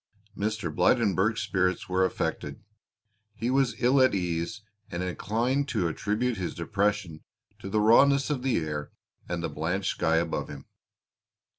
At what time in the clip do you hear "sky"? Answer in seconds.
9.91-10.15